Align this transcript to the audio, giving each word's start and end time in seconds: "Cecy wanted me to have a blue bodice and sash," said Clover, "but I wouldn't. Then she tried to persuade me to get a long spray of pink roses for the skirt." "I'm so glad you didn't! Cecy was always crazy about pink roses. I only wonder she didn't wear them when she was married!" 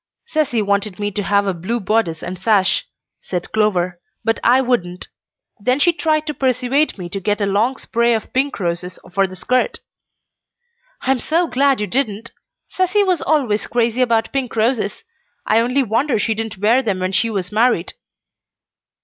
"Cecy 0.25 0.63
wanted 0.63 0.97
me 0.97 1.11
to 1.11 1.21
have 1.21 1.45
a 1.45 1.53
blue 1.53 1.79
bodice 1.79 2.23
and 2.23 2.39
sash," 2.39 2.87
said 3.21 3.51
Clover, 3.51 4.01
"but 4.23 4.39
I 4.43 4.59
wouldn't. 4.59 5.07
Then 5.59 5.77
she 5.77 5.93
tried 5.93 6.25
to 6.25 6.33
persuade 6.33 6.97
me 6.97 7.07
to 7.09 7.19
get 7.19 7.39
a 7.39 7.45
long 7.45 7.77
spray 7.77 8.15
of 8.15 8.33
pink 8.33 8.59
roses 8.59 8.97
for 9.11 9.27
the 9.27 9.35
skirt." 9.35 9.79
"I'm 11.01 11.19
so 11.19 11.45
glad 11.45 11.79
you 11.79 11.85
didn't! 11.85 12.31
Cecy 12.67 13.03
was 13.03 13.21
always 13.21 13.67
crazy 13.67 14.01
about 14.01 14.33
pink 14.33 14.55
roses. 14.55 15.03
I 15.45 15.59
only 15.59 15.83
wonder 15.83 16.17
she 16.17 16.33
didn't 16.33 16.57
wear 16.57 16.81
them 16.81 16.97
when 16.99 17.11
she 17.11 17.29
was 17.29 17.51
married!" 17.51 17.93